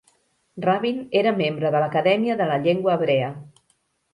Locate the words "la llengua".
2.53-2.97